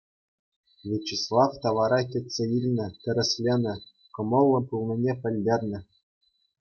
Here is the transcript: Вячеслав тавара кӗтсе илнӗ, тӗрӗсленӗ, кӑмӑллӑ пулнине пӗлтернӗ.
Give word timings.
Вячеслав 0.89 1.51
тавара 1.61 2.01
кӗтсе 2.11 2.43
илнӗ, 2.57 2.87
тӗрӗсленӗ, 3.01 3.73
кӑмӑллӑ 4.13 4.59
пулнине 4.67 5.13
пӗлтернӗ. 5.21 5.79